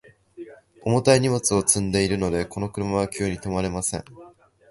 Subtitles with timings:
[0.83, 4.03] 重たい荷物を積んでいるので、この車は急に止まれません。